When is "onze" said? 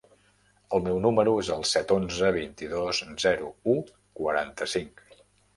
1.97-2.31